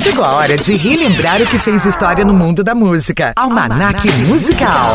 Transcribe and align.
Chegou 0.00 0.24
a 0.24 0.32
hora 0.32 0.56
de 0.56 0.78
relembrar 0.78 1.42
o 1.42 1.44
que 1.44 1.58
fez 1.58 1.84
história 1.84 2.24
no 2.24 2.32
mundo 2.32 2.64
da 2.64 2.74
música. 2.74 3.34
Almanac 3.36 4.10
Musical. 4.12 4.94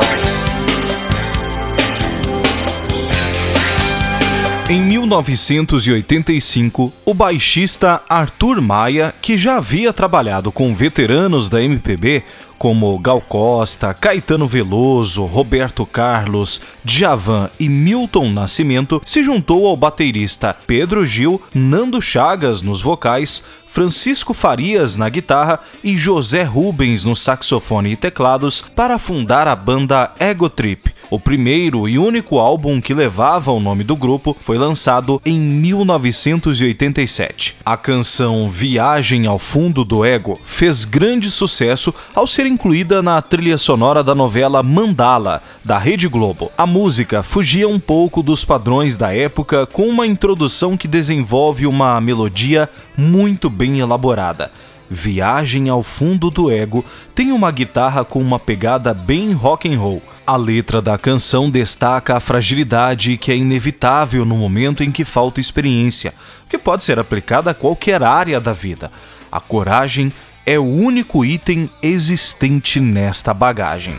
Em 4.67 4.81
1985, 4.81 6.91
o 7.05 7.13
baixista 7.13 8.01
Arthur 8.09 8.59
Maia, 8.59 9.13
que 9.21 9.37
já 9.37 9.57
havia 9.57 9.93
trabalhado 9.93 10.51
com 10.51 10.73
veteranos 10.73 11.47
da 11.47 11.61
MPB 11.61 12.23
como 12.57 12.97
Gal 12.97 13.21
Costa, 13.21 13.93
Caetano 13.93 14.47
Veloso, 14.47 15.23
Roberto 15.25 15.85
Carlos, 15.85 16.63
Djavan 16.83 17.51
e 17.59 17.69
Milton 17.69 18.31
Nascimento, 18.31 18.99
se 19.05 19.21
juntou 19.21 19.67
ao 19.67 19.77
baterista 19.77 20.57
Pedro 20.65 21.05
Gil, 21.05 21.39
Nando 21.53 22.01
Chagas 22.01 22.63
nos 22.63 22.81
vocais, 22.81 23.45
Francisco 23.67 24.33
Farias 24.33 24.97
na 24.97 25.09
guitarra 25.09 25.59
e 25.83 25.95
José 25.95 26.41
Rubens 26.41 27.05
no 27.05 27.15
saxofone 27.15 27.91
e 27.91 27.95
teclados 27.95 28.63
para 28.75 28.97
fundar 28.97 29.47
a 29.47 29.55
banda 29.55 30.11
Ego 30.19 30.49
Trip. 30.49 30.94
O 31.09 31.19
primeiro 31.19 31.87
e 31.87 31.97
único 31.99 32.39
álbum 32.39 32.81
que 32.81 32.93
levava 32.93 33.51
o 33.51 33.59
nome 33.59 33.83
do 33.83 33.95
grupo 33.95 34.35
foi 34.41 34.57
lançado 34.57 35.21
em 35.23 35.39
1987. 35.39 37.57
A 37.63 37.77
canção 37.77 38.49
Viagem 38.49 39.27
ao 39.27 39.37
Fundo 39.37 39.85
do 39.85 40.03
Ego 40.03 40.41
fez 40.43 40.83
grande 40.83 41.29
sucesso 41.29 41.93
ao 42.13 42.25
ser 42.25 42.47
incluída 42.47 43.03
na 43.03 43.21
trilha 43.21 43.57
sonora 43.57 44.03
da 44.03 44.15
novela 44.15 44.63
Mandala, 44.63 45.43
da 45.63 45.77
Rede 45.77 46.07
Globo. 46.07 46.51
A 46.57 46.65
música 46.65 47.21
fugia 47.21 47.69
um 47.69 47.79
pouco 47.79 48.23
dos 48.23 48.43
padrões 48.43 48.97
da 48.97 49.13
época 49.13 49.67
com 49.67 49.87
uma 49.87 50.07
introdução 50.07 50.75
que 50.75 50.87
desenvolve 50.87 51.67
uma 51.67 52.01
melodia 52.01 52.67
muito 52.97 53.47
bem 53.47 53.79
elaborada. 53.79 54.49
Viagem 54.89 55.69
ao 55.69 55.83
fundo 55.83 56.31
do 56.31 56.51
ego 56.51 56.83
tem 57.13 57.31
uma 57.31 57.51
guitarra 57.51 58.03
com 58.03 58.19
uma 58.19 58.39
pegada 58.39 58.91
bem 58.93 59.33
rock 59.33 59.71
and 59.71 59.79
roll. 59.79 60.01
A 60.27 60.35
letra 60.37 60.81
da 60.81 60.97
canção 60.97 61.51
destaca 61.51 62.17
a 62.17 62.19
fragilidade 62.19 63.15
que 63.15 63.31
é 63.31 63.35
inevitável 63.35 64.25
no 64.25 64.35
momento 64.35 64.83
em 64.83 64.91
que 64.91 65.05
falta 65.05 65.39
experiência, 65.39 66.15
que 66.49 66.57
pode 66.57 66.83
ser 66.83 66.97
aplicada 66.97 67.51
a 67.51 67.53
qualquer 67.53 68.01
área 68.01 68.41
da 68.41 68.51
vida. 68.51 68.91
A 69.31 69.39
coragem 69.39 70.11
é 70.43 70.57
o 70.57 70.63
único 70.63 71.23
item 71.23 71.69
existente 71.79 72.79
nesta 72.79 73.35
bagagem. 73.35 73.95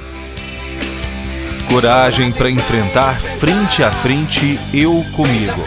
Coragem 1.69 2.32
para 2.32 2.50
enfrentar 2.50 3.20
frente 3.20 3.84
a 3.84 3.91
frente 3.92 4.58
eu 4.74 5.04
comigo. 5.14 5.64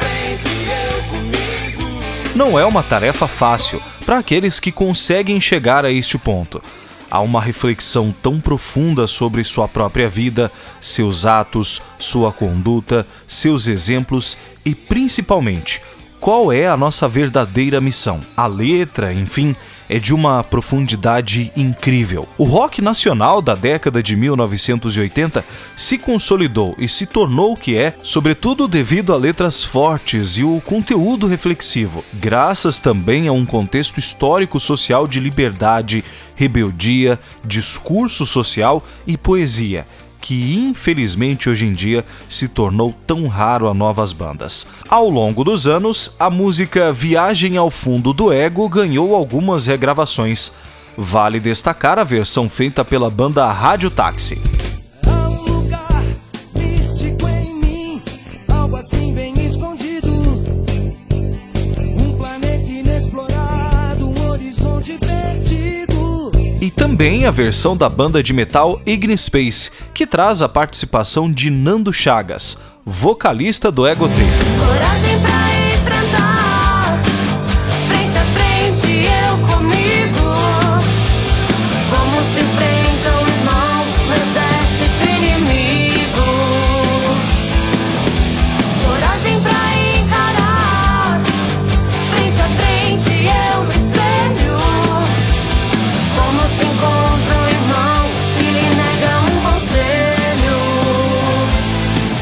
Não 2.35 2.59
é 2.59 2.65
uma 2.65 2.83
tarefa 2.83 3.29
fácil 3.29 3.81
para 4.05 4.17
aqueles 4.17 4.59
que 4.59 4.73
conseguem 4.73 5.39
chegar 5.39 5.85
a 5.85 5.91
este 5.91 6.17
ponto. 6.17 6.61
Há 7.09 7.21
uma 7.21 7.41
reflexão 7.41 8.13
tão 8.21 8.39
profunda 8.39 9.07
sobre 9.07 9.43
sua 9.43 9.67
própria 9.67 10.07
vida, 10.07 10.51
seus 10.79 11.25
atos, 11.25 11.81
sua 11.97 12.31
conduta, 12.31 13.05
seus 13.27 13.67
exemplos 13.67 14.37
e, 14.65 14.75
principalmente, 14.75 15.81
qual 16.19 16.51
é 16.51 16.67
a 16.67 16.77
nossa 16.77 17.07
verdadeira 17.07 17.79
missão. 17.79 18.19
A 18.35 18.45
letra, 18.45 19.13
enfim, 19.13 19.55
é 19.89 19.97
de 19.97 20.13
uma 20.13 20.43
profundidade 20.43 21.51
incrível. 21.57 22.27
O 22.37 22.43
rock 22.43 22.81
nacional 22.81 23.41
da 23.41 23.55
década 23.55 24.03
de 24.03 24.15
1980 24.15 25.43
se 25.75 25.97
consolidou 25.97 26.75
e 26.77 26.87
se 26.87 27.07
tornou 27.07 27.53
o 27.53 27.57
que 27.57 27.75
é, 27.75 27.95
sobretudo 28.03 28.67
devido 28.67 29.13
a 29.13 29.17
letras 29.17 29.63
fortes 29.63 30.37
e 30.37 30.43
o 30.43 30.61
conteúdo 30.61 31.25
reflexivo, 31.25 32.05
graças 32.13 32.77
também 32.77 33.27
a 33.27 33.31
um 33.31 33.45
contexto 33.45 33.97
histórico-social 33.97 35.07
de 35.07 35.19
liberdade, 35.19 36.03
rebeldia, 36.39 37.19
discurso 37.43 38.25
social 38.25 38.81
e 39.05 39.17
poesia 39.17 39.85
que 40.21 40.53
infelizmente 40.53 41.49
hoje 41.49 41.65
em 41.65 41.71
dia 41.71 42.03
se 42.27 42.49
tornou 42.49 42.93
tão 43.07 43.25
raro 43.27 43.69
a 43.69 43.73
novas 43.73 44.11
bandas. 44.11 44.67
Ao 44.89 45.09
longo 45.09 45.45
dos 45.45 45.65
anos, 45.65 46.13
a 46.19 46.29
música 46.29 46.91
Viagem 46.91 47.55
ao 47.55 47.69
Fundo 47.69 48.11
do 48.11 48.29
Ego 48.31 48.67
ganhou 48.67 49.15
algumas 49.15 49.65
regravações. 49.65 50.51
Vale 50.97 51.39
destacar 51.39 51.97
a 51.97 52.03
versão 52.03 52.49
feita 52.49 52.83
pela 52.83 53.09
banda 53.09 53.49
Rádio 53.49 53.89
Táxi. 53.89 54.58
Também 66.99 67.25
a 67.25 67.31
versão 67.31 67.77
da 67.77 67.87
banda 67.87 68.21
de 68.21 68.33
metal 68.33 68.81
Ignis 68.85 69.21
Space, 69.21 69.71
que 69.93 70.05
traz 70.05 70.41
a 70.41 70.49
participação 70.49 71.31
de 71.31 71.49
Nando 71.49 71.93
Chagas, 71.93 72.57
vocalista 72.85 73.71
do 73.71 73.87
Ego 73.87 74.09
Trip. 74.09 74.29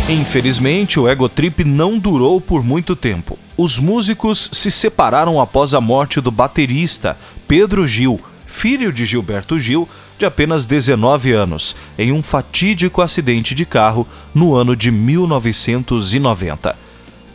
Infelizmente, 0.09 1.01
o 1.01 1.07
Ego 1.07 1.27
Trip 1.27 1.65
não 1.65 1.99
durou 1.99 2.39
por 2.39 2.63
muito 2.63 2.95
tempo. 2.95 3.37
Os 3.57 3.77
músicos 3.77 4.49
se 4.53 4.71
separaram 4.71 5.41
após 5.41 5.73
a 5.73 5.81
morte 5.81 6.21
do 6.21 6.31
baterista 6.31 7.17
Pedro 7.45 7.85
Gil, 7.85 8.17
filho 8.45 8.93
de 8.93 9.05
Gilberto 9.05 9.59
Gil, 9.59 9.87
de 10.17 10.25
apenas 10.25 10.65
19 10.65 11.33
anos, 11.33 11.75
em 11.99 12.13
um 12.13 12.23
fatídico 12.23 13.01
acidente 13.01 13.53
de 13.53 13.65
carro 13.65 14.07
no 14.33 14.55
ano 14.55 14.77
de 14.77 14.91
1990. 14.91 16.77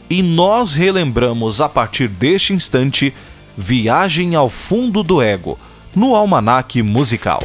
E 0.09 0.23
nós 0.23 0.75
relembramos 0.75 1.61
a 1.61 1.69
partir 1.69 2.09
deste 2.09 2.55
instante 2.55 3.13
Viagem 3.55 4.35
ao 4.35 4.49
Fundo 4.49 5.03
do 5.03 5.21
Ego, 5.21 5.59
no 5.95 6.17
Almanaque 6.17 6.83
Musical. 6.83 7.43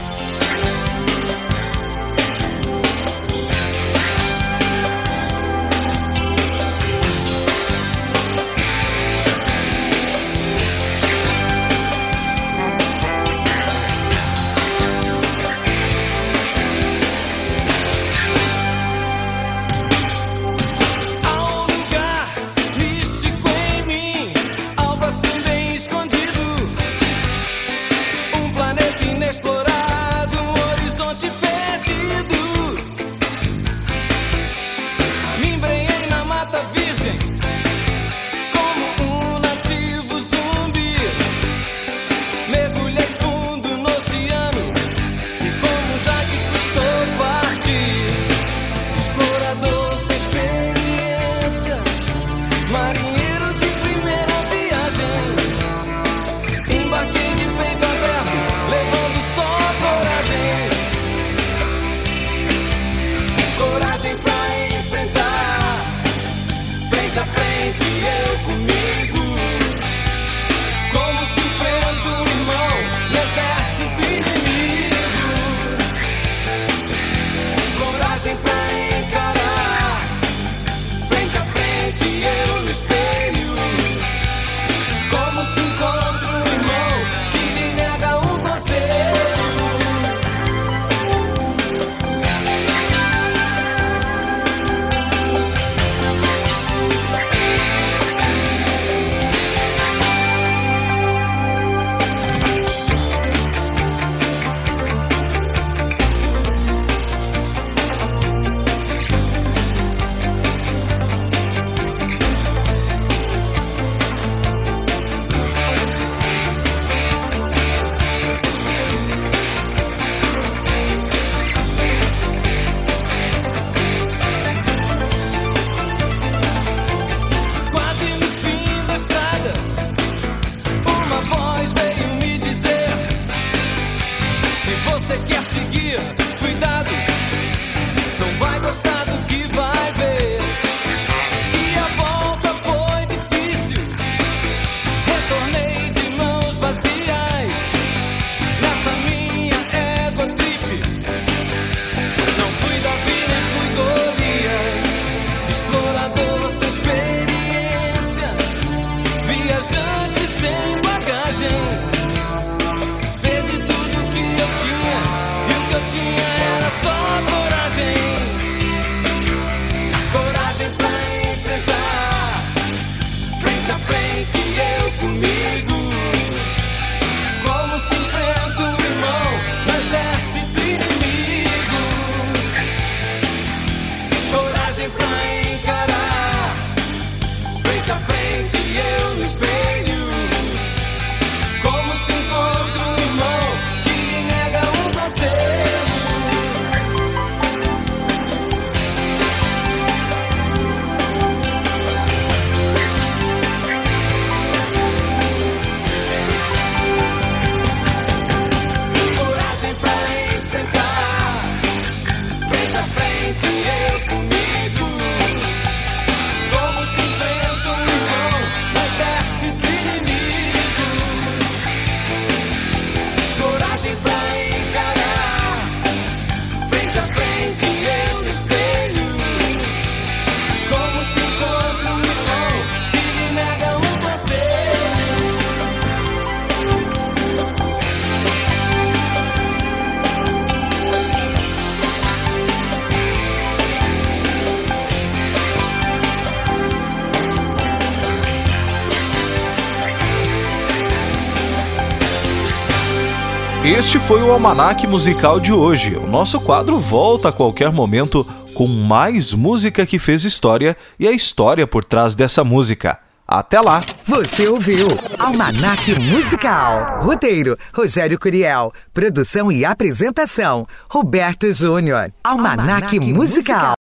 Este 253.67 253.99
foi 253.99 254.23
o 254.23 254.31
Almanac 254.31 254.87
Musical 254.87 255.41
de 255.41 255.51
hoje. 255.51 255.93
O 255.93 256.07
nosso 256.07 256.39
quadro 256.39 256.77
volta 256.77 257.27
a 257.27 257.33
qualquer 257.33 257.69
momento 257.69 258.25
com 258.53 258.65
mais 258.65 259.33
música 259.33 259.85
que 259.85 259.99
fez 259.99 260.23
história 260.23 260.77
e 260.97 261.05
a 261.05 261.11
história 261.11 261.67
por 261.67 261.83
trás 261.83 262.15
dessa 262.15 262.45
música. 262.45 262.97
Até 263.27 263.59
lá! 263.59 263.83
Você 264.05 264.47
ouviu 264.47 264.87
Almanac 265.19 265.99
Musical. 265.99 267.01
Roteiro: 267.03 267.57
Rogério 267.73 268.17
Curiel. 268.17 268.73
Produção 268.93 269.51
e 269.51 269.65
apresentação: 269.65 270.65
Roberto 270.89 271.51
Júnior. 271.51 272.09
Almanac, 272.23 272.61
Almanac 272.61 272.99
Musical. 273.01 273.75